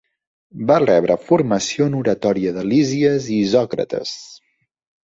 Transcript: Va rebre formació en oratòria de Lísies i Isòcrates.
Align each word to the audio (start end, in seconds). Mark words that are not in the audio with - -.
Va 0.71 0.77
rebre 0.83 1.17
formació 1.27 1.89
en 1.91 1.99
oratòria 2.01 2.57
de 2.59 2.67
Lísies 2.73 3.31
i 3.39 3.43
Isòcrates. 3.47 4.21